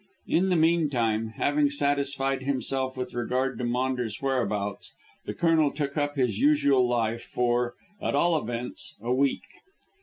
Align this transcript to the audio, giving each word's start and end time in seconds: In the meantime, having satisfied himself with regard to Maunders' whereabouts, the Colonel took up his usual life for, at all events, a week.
In 0.25 0.49
the 0.49 0.55
meantime, 0.55 1.33
having 1.37 1.69
satisfied 1.69 2.41
himself 2.41 2.97
with 2.97 3.13
regard 3.13 3.59
to 3.59 3.63
Maunders' 3.63 4.19
whereabouts, 4.19 4.95
the 5.25 5.35
Colonel 5.35 5.69
took 5.71 5.95
up 5.95 6.15
his 6.15 6.39
usual 6.39 6.87
life 6.89 7.21
for, 7.21 7.75
at 8.01 8.15
all 8.15 8.35
events, 8.35 8.95
a 8.99 9.13
week. 9.13 9.43